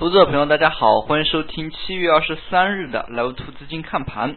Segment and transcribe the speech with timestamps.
[0.00, 4.34] 投资者朋友，大家好，欢迎收听七月二十三日的莱文图资金看盘。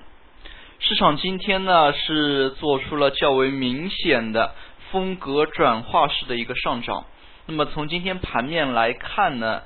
[0.80, 4.56] 市场今天呢是做出了较为明显的
[4.92, 7.06] 风格转化式的一个上涨。
[7.46, 9.62] 那么从今天盘面来看呢，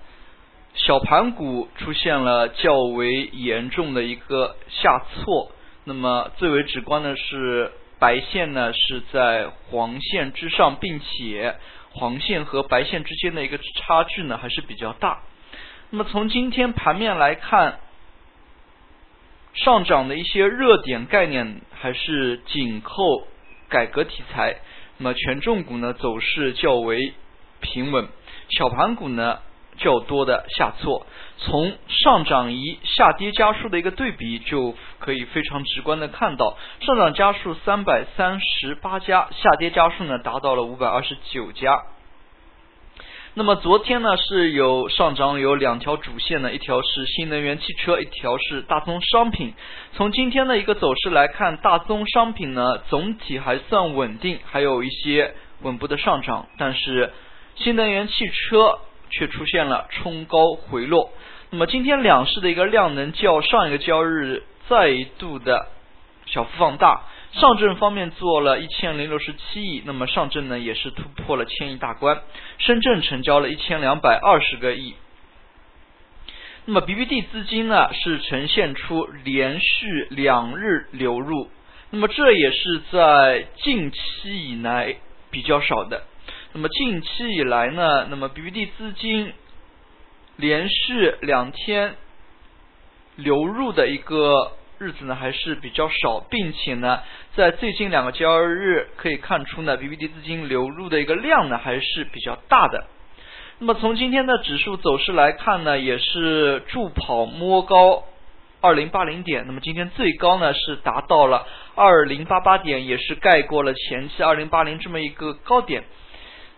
[0.75, 5.52] 小盘股出现了较为严重的一个下挫。
[5.84, 11.55] 那么最为直观的是白线呢是在黄线之上，并且
[11.89, 15.23] 黄线和白线之间的一个差距呢还是比较大。
[15.89, 17.79] 那么从今天盘面来看，
[19.54, 23.25] 上涨的一些热点概念还是紧扣
[23.69, 24.57] 改革题材。
[24.97, 27.14] 那么权重股呢走势较为
[27.61, 28.07] 平稳，
[28.50, 29.39] 小盘股呢
[29.78, 31.07] 较多的下挫。
[31.37, 41.80] 从上涨与下跌家数的一个对比，就可以非常直观的看到，上涨家数三百三十八家，下跌家数呢达到了五百二十九家。
[43.38, 49.53] 那么昨天呢是有上涨有两条主线呢，一条是新能源汽车，一条是大宗商品。
[49.94, 57.14] 从今天的一个走势来看，大宗商品呢总体还算稳定，还有一些稳步的上涨，但是
[57.53, 58.80] 新能源汽车
[59.12, 61.12] 却出现了冲高回落。
[61.52, 65.67] 那么今天两市的一个量能较上一个交易日再度的
[66.25, 67.03] 小幅放大。
[67.33, 72.22] 上证方面做了一千零六十七亿，那么上证呢也是突破了千亿大关，
[72.58, 74.95] 深圳成交了一千两百二十个亿。
[76.66, 81.50] 那么 BBD 资金呢是呈现出连续两日流入，
[81.92, 84.95] 那么这也是在近期以来
[85.30, 86.03] 比较少的。
[86.53, 89.34] 那么近期以来呢，那么 BBD 资金
[90.38, 91.95] 连续两天
[93.16, 94.53] 流入的一个。
[94.80, 97.02] 日子呢还是比较少，并且呢，
[97.36, 102.86] 在最近两个交易日可以看出呢，BBD 资金流入的一个量呢还是比较大的。
[103.59, 108.03] 那么从今天的指数走势来看呢，也是助跑摸高
[108.61, 109.45] 二零八零点。
[109.47, 115.84] 那么今天最高呢是达到了二零八八点，也是盖过了前期二零八零这么一个高点。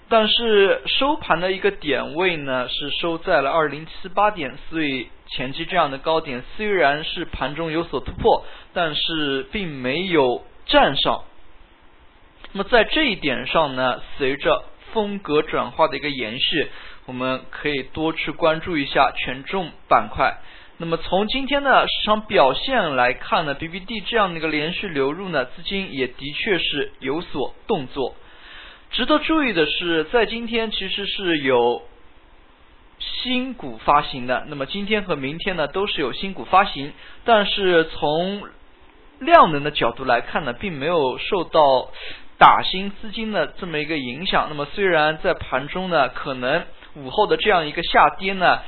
[0.10, 5.08] 但是收盘的一个点位呢是收在了二零七八点，所以。
[5.32, 8.44] 前期这样的高点虽然是盘中有所突破，
[8.74, 11.24] 但是并没有站上。
[12.52, 16.72] 那么在这一点上呢，随着风格转化的一个延续，
[17.06, 20.40] 我们可以多去关注一下权重板块。
[20.78, 28.16] 那么从今天的市场表现来看呢，BBD 这样的一个连续流入呢，资金也的确是有所动作。
[28.92, 31.84] 值得注意的是，在今天其实是有。
[33.02, 36.92] 新股发行的，那么今天和明天呢都是有新股发行，
[37.24, 38.44] 但是从
[39.20, 41.92] 量能的角度来看呢，并没有受到
[42.38, 44.48] 打新资金的这么一个影响。
[44.50, 48.60] 那么虽然在盘中呢，可能午后的这样一个下跌呢，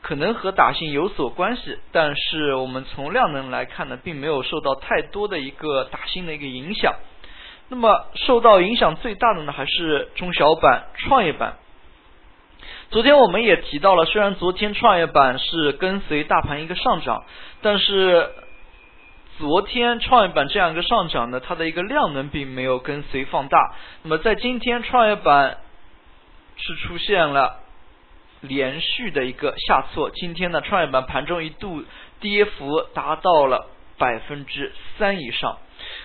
[0.00, 6.94] 可能和打新有所关系，但是我们从量能来看呢，并没有受到太多的一个打新的一个影响。
[7.68, 11.56] 那么受到影响最大的呢，还是中小板、创业板。
[12.90, 17.24] 昨天我们也提到了，虽然昨天创业板是跟随大盘一个上涨，
[17.60, 18.30] 但是
[19.36, 23.74] 昨天创业板这样一个上涨呢，它的一个量能并没有跟随放大。
[24.02, 25.58] 那么在今天创业板
[26.56, 27.60] 是出现了
[28.40, 31.84] 连续的一个下挫，今天呢创业板盘中一度
[32.20, 33.66] 跌幅达到了
[33.98, 35.58] 百分之三以上，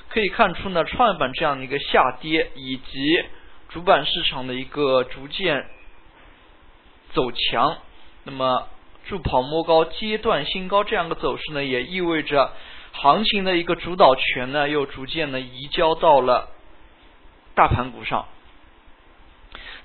[0.10, 3.24] 可以看出呢创业板这样的一个下跌以及
[3.70, 5.66] 主板市场的一个逐渐。
[7.14, 7.78] 走强，
[8.24, 8.68] 那么
[9.06, 12.52] 助跑摸高阶段新高这样的走势呢，也意味着
[12.92, 16.50] 行情的一个主导权呢，又逐渐的移交到了
[17.54, 18.26] 大盘股上。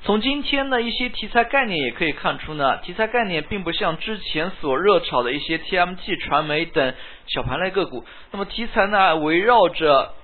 [0.03, 6.95] 从今天的一些题材概念也可以看出呢，题材概念并不像之前所热炒的一些 TMT 传媒等
[7.27, 10.15] 小盘类个股，那么题材呢围绕着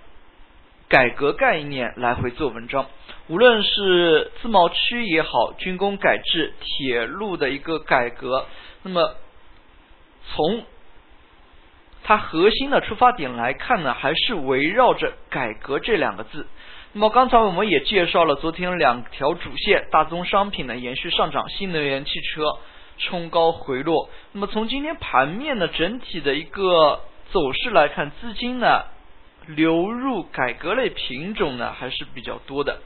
[0.89, 2.87] 改革概念来回做文章。
[3.27, 8.47] 无论是自贸区也好，军工改制、铁路的一个改革，
[8.83, 9.17] 那么
[10.35, 10.65] 从
[12.05, 16.47] 它核心的出发点来看呢，还是围绕着改革这两个字。
[16.97, 22.45] 那么刚才我们也介绍了昨天两条主线，大宗商品呢延续上涨，新能源汽车
[22.99, 24.09] 冲高回落。
[24.31, 27.01] 那么从今天盘面的整体的一个
[27.33, 28.85] 走势来看，资金呢
[29.49, 32.79] 流入改革类品种呢还是比较多的。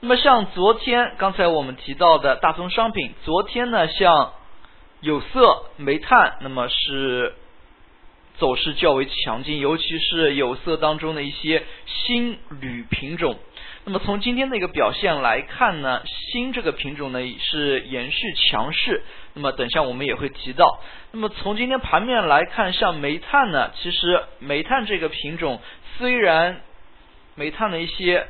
[0.00, 4.32] 那么像昨天刚才我们提到的大宗商品，昨天呢像
[4.98, 7.36] 有色、煤炭，那么是
[8.38, 13.36] 走势较为强劲，尤其是有色当中的一些新铝品种。
[13.84, 19.02] 那么从今天的一个表现来看呢，锌这个品种呢是延续强势。
[19.34, 20.80] 那么等下我们也会提到。
[21.12, 25.60] 那么从今天盘面来看，像煤炭呢，其实煤炭这个品种
[25.96, 26.60] 虽然
[27.34, 28.26] 煤炭的一些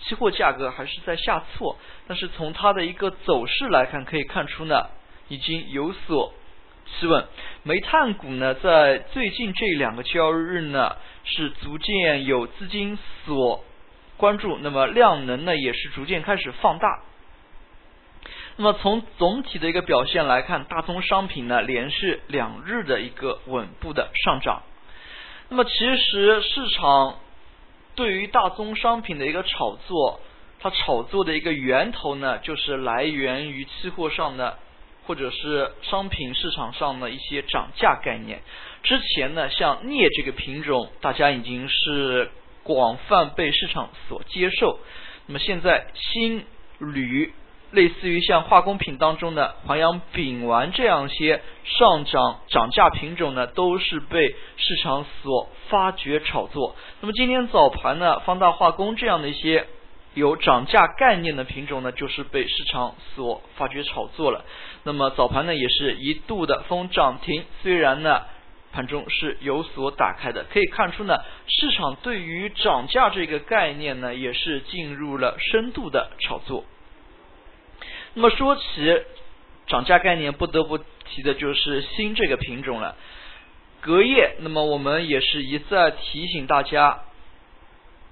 [0.00, 1.78] 期货价格还是在下挫，
[2.08, 4.86] 但是从它的一个走势来看，可以看出呢
[5.28, 6.34] 已经有所
[6.98, 7.24] 企稳。
[7.64, 13.64] 煤炭股呢在最近这两个交易日呢是逐渐有资金所
[14.16, 17.02] 关注，那么量能呢也是逐渐开始放大。
[18.56, 24.62] 那么从总体的一个表现来看，大宗商品呢连续两日的一个稳步的上涨。
[25.48, 27.18] 那么其实市场
[27.94, 30.20] 对于大宗商品的一个炒作，
[30.58, 34.58] 它炒作的一个源头呢，就是来源于期货上的
[35.08, 38.42] 或者是商品市场上的一些涨价概念。
[38.84, 42.30] 之前呢，像镍这个品种，大家已经是
[42.62, 44.78] 广泛被市场所接受。
[45.26, 46.44] 那么现在锌、
[46.78, 47.32] 铝。
[47.70, 56.74] 类似于像化工品当中的环氧丙烷这样一些上涨涨价品种呢，都是被市场所发掘炒作。
[57.02, 59.66] 那么今天早盘呢，方大化工这样的一些
[60.18, 64.44] 有涨价概念的品种呢，就是被市场所发掘炒作了。
[64.82, 68.22] 那么早盘呢，也是一度的封涨停，虽然呢
[68.72, 76.64] 盘中是有所打开的，可以看出呢，市场对于涨价这个概念呢，也是进入了深度的炒作。
[78.14, 78.62] 那么说起
[79.66, 82.96] 涨价概念，不得不提的就是锌这个品种了。
[83.80, 87.04] 隔夜，那么我们也是一再提醒大家，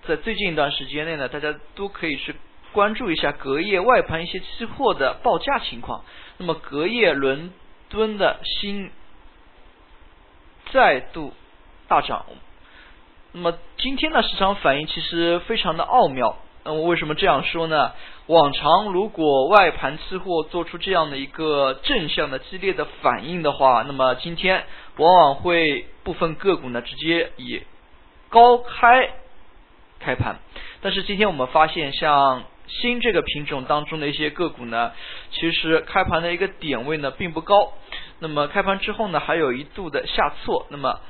[0.06, 2.34] 在最近一段时间内呢，大家都可以去
[2.72, 6.04] 关注一下隔夜外盘一些期货的报价情况。
[6.38, 7.52] 那么隔夜伦
[7.88, 8.90] 敦的新
[10.72, 11.32] 再度
[11.88, 12.24] 大涨。
[13.32, 16.36] 那么今天的市场反应其实非常的奥妙。
[16.64, 17.92] 那么为什么这样说呢？
[18.26, 24.64] 往常如果外盘期货做出这样的一个正向的激烈的反应的话，那么今天
[24.96, 27.62] 往往会部分个股呢直接以
[28.28, 29.10] 高开
[29.98, 30.36] 开盘。
[30.80, 34.92] 但是今天我们发现，像锌这个品种当中的一些个股呢，
[35.30, 37.72] 其实开盘的一个点位呢并不高。
[38.18, 40.66] 那么开盘之后呢，还有一度的下挫。
[40.70, 41.00] 那么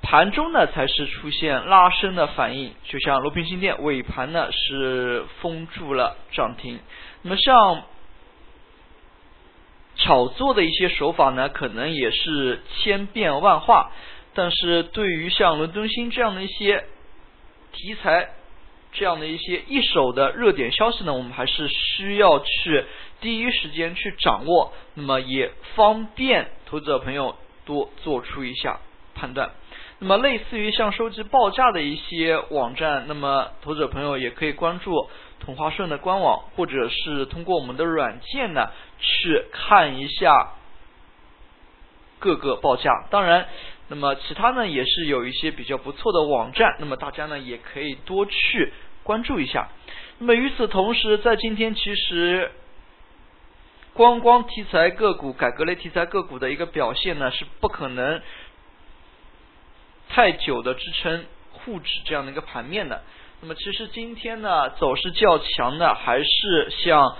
[0.00, 6.78] 盘中呢才是出现拉升的反应，就像罗平新店尾盘呢是封住了涨停。
[7.22, 7.82] 那么像
[9.96, 13.90] 炒作的一些手法呢，可能也是千变万化。
[14.34, 16.84] 但是对于像伦敦新这样的一些
[17.80, 18.30] 题材，
[18.90, 22.84] 这样的一些一手的热点消息呢，我们还是需要去
[23.20, 28.80] 第一时间去掌握，那么也方便投资者朋友多做出一下
[29.14, 29.52] 判断。
[30.00, 35.08] 那么，类似于像收集报价的一些网站，那么投资者朋友也可以关注
[35.38, 40.54] 同花顺的官网，或者是通过我们的软件呢去看一下
[42.18, 43.06] 各个报价。
[43.10, 43.46] 当然，
[43.88, 49.68] 那么其他呢也是有一些比较不错的网站，那么大家呢也可以多去关注一下。
[50.18, 52.50] 那么与此同时，在今天其实
[53.94, 58.20] 光光题材个股、改革类题材个股的一个表现呢是不可能。
[60.10, 63.02] 太久的支撑沪指这样的一个盘面的，
[63.42, 67.14] 那么其实今天呢走势较强的还是像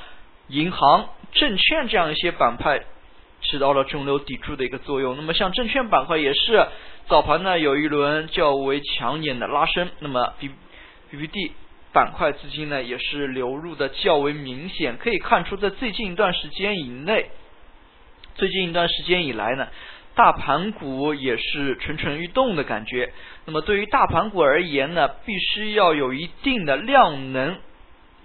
[0.49, 2.83] 银行、证券这样一些板块
[3.43, 5.17] 起到了中流砥柱的一个作用。
[5.17, 6.67] 那么像证券板块也是
[7.07, 10.51] 早盘呢有一轮较为抢眼的拉升，那么 B
[11.11, 11.53] B B D
[11.93, 17.31] 板块资金呢也是流入的较为明显，可以看出在最近一段时间以内，
[18.35, 19.69] 最近一段时间以来呢。
[20.15, 23.13] 大盘股也是蠢蠢欲动的感觉。
[23.45, 27.57] 那么对于大盘股而言呢，必须要有一定的量能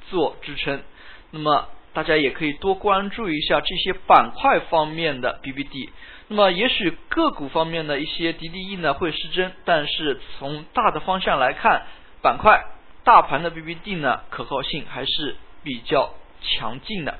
[0.09, 0.81] 做支撑。
[1.29, 5.89] 那么大家也可以多关注一下这些板块方面的 BBD。
[6.27, 11.83] 那么也许个股方面的一些 DDE 呢会失真，但是从大的方向来看，
[12.21, 12.63] 板块
[13.03, 17.19] 大盘的 BBD 呢可靠性还是比较强劲的。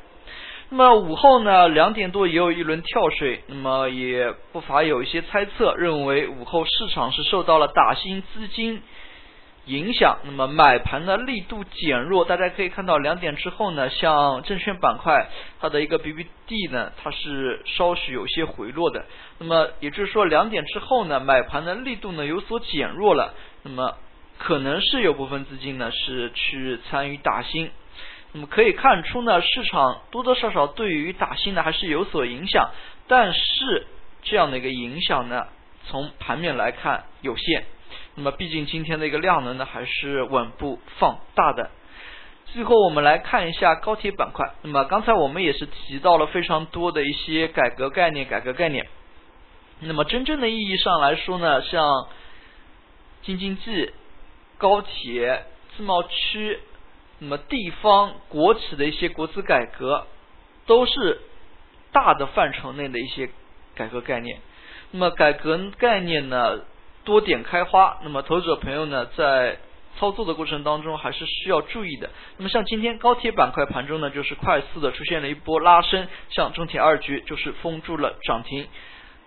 [0.69, 8.81] 那么午后呢，两点多也有一轮跳水，那么也不乏有一些猜测，认为午后市场是受到了打新资金
[9.65, 12.25] 影响，那么买盘的力度减弱。
[12.25, 15.29] 大家可以看到，两点之后呢，像证券板块
[15.61, 19.05] 它的一个 BBD 呢，它是稍许有些回落的。
[19.39, 23.97] 那么也就是说，两点之后呢，买盘的力度呢有所减弱了，那么
[24.37, 27.71] 可能是有部分资金呢是去参与打新。
[28.33, 32.71] 那么可以看出呢，市场多多少少对于打新呢还是有所影响，
[33.07, 33.87] 但是
[34.23, 35.47] 这样的一个影响呢，
[35.87, 37.63] 从盘面来看有限。
[38.15, 41.71] 那么毕竟今天的一个量能呢还是稳步放大的。
[42.45, 44.53] 最后我们来看一下高铁板块。
[44.61, 48.87] 那么刚才我们也是提到了非常多的一些改革概念，改革概念。
[49.79, 52.07] 那么真正的意义上来说呢，像
[53.23, 53.91] 京津冀、
[54.59, 56.59] 高铁、自贸区，
[57.17, 60.05] 那么地方国企的一些国资改革，
[60.67, 61.21] 都是
[61.91, 63.29] 大的范畴内的一些
[63.73, 64.39] 改革概念。
[64.91, 66.59] 那么改革概念呢，
[67.03, 67.99] 多点开花。
[68.03, 69.57] 那么投资者朋友呢，在
[69.99, 72.09] 操作的过程当中还是需要注意的。
[72.37, 78.67] 那么像今天高铁板块盘中呢，就是快速的出现了一波拉升，像中铁二局就是封住了涨停，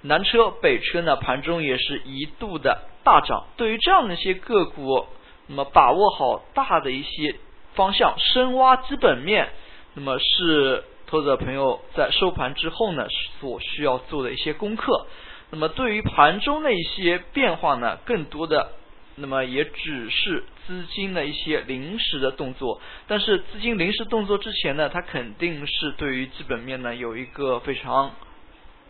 [0.02, 3.45] 南车、北车呢盘中也是一度的大涨。
[3.56, 5.06] 对于这样的一些个股，
[5.47, 7.37] 那么把握好大的一些
[7.75, 9.50] 方向，深挖基本面，
[9.95, 13.06] 那么是投资者朋友在收盘之后呢
[13.40, 15.06] 所需要做的一些功课。
[15.50, 18.73] 那么对于盘中的一些变化呢，更多的。
[19.19, 28.11] 那么也只是资金的一些临时的动作，但是资金临时动作之前呢，它肯定是对于基本面呢有一个非常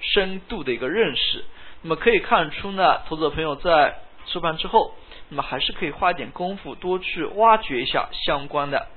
[0.00, 1.44] 深度的一个认识。
[1.82, 4.94] 那么可以看出呢，投资者朋友在收盘之后，
[5.28, 8.88] 那么还是可以花一点功夫多去挖掘一下相关的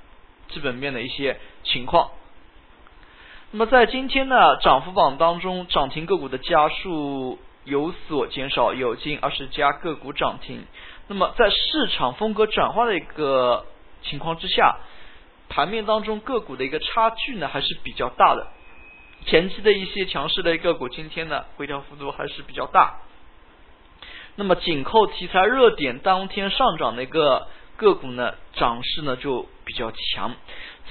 [0.47, 2.09] 基本面的一些情况。
[3.51, 7.37] 那么在今天呢，涨幅榜当中，涨停个股的家数
[7.69, 10.65] 有所减少，有近二十家个股涨停。
[11.07, 13.65] 那么在市场风格转化的一个
[14.03, 14.77] 情况之下，
[15.47, 18.47] 盘面当中个股的一个差距呢还是比较大的。
[19.25, 22.99] 前期的一些强势的个股，今天呢回调幅度还是比较大。
[24.35, 30.31] 那么紧扣题材热点当天上涨的一个个股呢，涨势呢就比较强。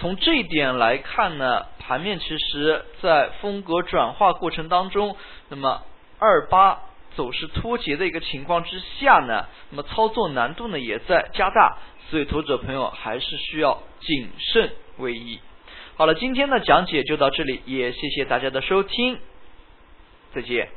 [0.00, 5.16] 从这一点来看呢，盘面其实在风格转化过程当中，
[5.48, 5.82] 那么
[6.18, 6.80] 二八。
[7.16, 11.76] 走势脱节的一个情况之下呢，那么操作难度呢也在加大，
[12.10, 15.40] 所以投资者朋友还是需要谨慎为宜。
[15.96, 19.18] 好了，今天的讲解就到这里，也谢谢大家的收听，
[20.32, 20.68] 再见。